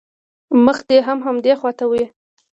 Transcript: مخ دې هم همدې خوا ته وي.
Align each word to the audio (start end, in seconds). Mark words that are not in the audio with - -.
مخ 0.65 0.77
دې 0.89 0.97
هم 1.07 1.19
همدې 1.25 1.53
خوا 1.59 1.71
ته 1.79 1.85
وي. 1.91 2.03